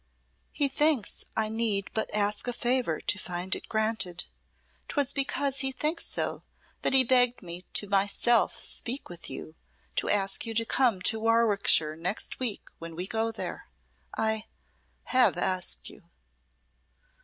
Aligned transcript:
"He 0.51 0.67
thinks 0.67 1.23
I 1.37 1.47
need 1.47 1.91
but 1.93 2.11
ask 2.11 2.47
a 2.47 2.53
favour 2.53 3.01
to 3.01 3.19
find 3.19 3.55
it 3.55 3.69
granted. 3.69 4.25
'Twas 4.87 5.13
because 5.13 5.59
he 5.59 5.71
thinks 5.71 6.07
so 6.07 6.41
that 6.81 6.95
he 6.95 7.03
begged 7.03 7.43
me 7.43 7.65
to 7.73 7.87
myself 7.87 8.57
speak 8.63 9.09
with 9.09 9.29
you, 9.29 9.53
to 9.97 10.09
ask 10.09 10.43
you 10.43 10.55
to 10.55 10.65
come 10.65 11.03
to 11.03 11.19
Warwickshire 11.19 11.95
next 11.95 12.39
week 12.39 12.63
when 12.79 12.95
we 12.95 13.05
go 13.05 13.31
there. 13.31 13.69
I 14.17 14.45
have 15.03 15.37
asked 15.37 15.87
you." 15.87 16.09